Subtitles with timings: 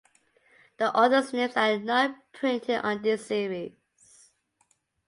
[0.77, 3.77] The author's names are not printed on this series.